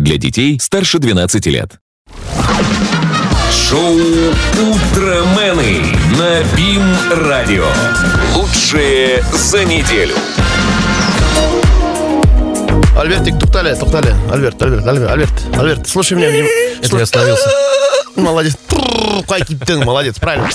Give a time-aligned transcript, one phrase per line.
[0.00, 1.72] Для детей старше 12 лет.
[3.52, 5.82] Шоу «Утромены»
[6.16, 7.66] на БИМ-радио.
[8.34, 10.14] Лучшее за неделю.
[12.96, 14.14] Альбертик, туктали, туктали.
[14.32, 16.28] Альберт, Альберт, Альберт, Альберт, Альберт, слушай меня.
[16.28, 17.50] Это слушай- я остановился.
[18.16, 18.56] Молодец.
[19.84, 20.48] Молодец, правильно.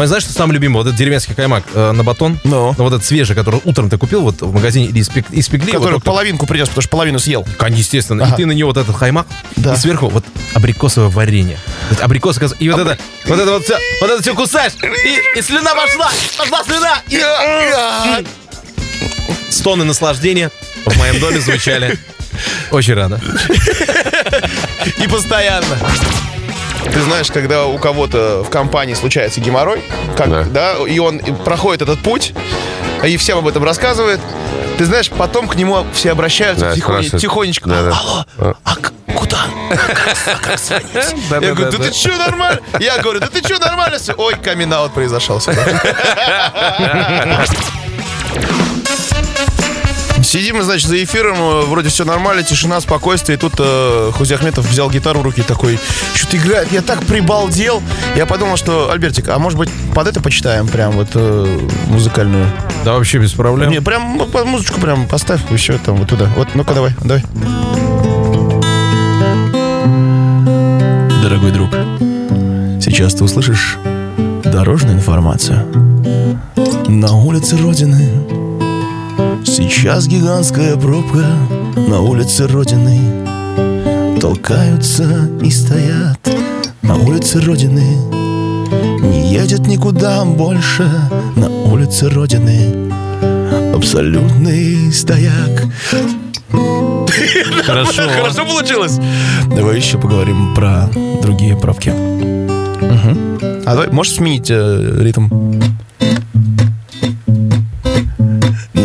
[0.00, 0.76] Мой, знаешь, что самый любимый?
[0.76, 2.40] Вот этот деревенский каймак э, на батон.
[2.42, 2.72] Ну.
[2.72, 5.72] вот этот свежий, который утром ты купил вот в магазине или испек- испекли.
[5.72, 7.46] Который вот, половинку принес, потому что половину съел.
[7.58, 8.24] Конечно, естественно.
[8.24, 8.32] Ага.
[8.32, 9.26] И ты на него вот этот хаймак,
[9.56, 9.74] Да.
[9.74, 10.24] и сверху вот
[10.54, 11.58] абрикосовое варенье.
[11.90, 12.96] Вот абрикосы, и вот это,
[13.26, 18.24] вот это вот все, вот это все кусаешь, и, и слюна пошла, пошла слюна, и
[19.50, 20.50] стоны наслаждения
[20.86, 21.98] в моем доме звучали.
[22.70, 23.20] Очень рано.
[24.96, 25.76] И постоянно.
[26.92, 29.82] Ты знаешь, когда у кого-то в компании случается геморрой,
[30.16, 30.74] как, да.
[30.88, 32.32] и он проходит этот путь,
[33.04, 34.20] и всем об этом рассказывает,
[34.78, 37.20] ты знаешь, потом к нему все обращаются Да, спрашивают.
[37.22, 37.68] тихонечко.
[37.68, 37.98] Да, да.
[38.38, 39.38] Алло, а к- куда?
[39.70, 39.76] А
[40.42, 41.14] как звонить?
[41.30, 42.60] Я говорю, да ты что, нормально?
[42.80, 43.98] Я говорю, да ты что, нормально?
[43.98, 45.40] всё?» Ой, камин произошел.
[45.40, 45.80] сегодня.
[50.30, 53.36] Сидим, значит, за эфиром, э, вроде все нормально, тишина, спокойствие.
[53.36, 55.76] И тут э, Хузи Ахметов взял гитару в руки такой,
[56.14, 56.70] что-то играет.
[56.70, 57.82] Я так прибалдел.
[58.14, 62.46] Я подумал, что, Альбертик, а может быть, под это почитаем прям вот э, музыкальную?
[62.84, 63.72] Да, вообще без проблем.
[63.72, 64.02] Не, прям
[64.44, 66.30] музычку прям поставь еще там вот туда.
[66.36, 67.24] Вот, ну-ка давай, давай.
[71.24, 71.70] Дорогой друг,
[72.80, 73.78] сейчас ты услышишь
[74.44, 75.66] дорожную информацию.
[76.86, 78.49] На улице Родины
[79.50, 81.26] Сейчас гигантская пробка
[81.76, 83.26] на улице Родины
[84.20, 86.20] Толкаются и стоят
[86.82, 87.96] на улице Родины
[89.02, 90.88] Не едет никуда больше
[91.34, 92.92] на улице Родины
[93.74, 95.64] Абсолютный стояк
[97.64, 98.08] Хорошо.
[98.08, 98.98] Хорошо получилось.
[99.46, 100.88] Давай еще поговорим про
[101.22, 101.92] другие пробки.
[103.70, 105.28] А давай, можешь сменить э, ритм?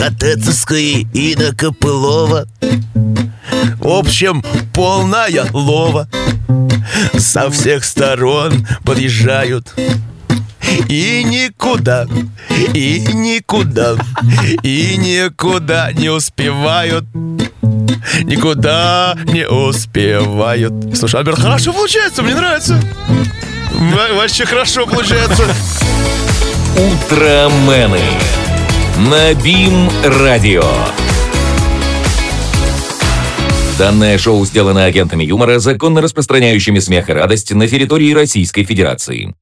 [0.06, 2.46] На Тецовской и на Копылова.
[3.80, 6.08] В общем, полная лова.
[7.18, 9.74] Со всех сторон подъезжают.
[10.90, 12.06] И никуда,
[12.76, 13.96] и никуда,
[14.62, 17.06] и никуда не успевают.
[18.26, 20.72] Никуда не успевают.
[20.96, 22.80] Слушай, Альберт, хорошо получается, мне нравится.
[23.72, 25.48] Во- Вообще хорошо получается.
[26.78, 28.02] «Утромены»
[28.98, 30.64] на БИМ-радио.
[33.78, 39.36] Данное шоу сделано агентами юмора, законно распространяющими смех и радость на территории Российской Федерации.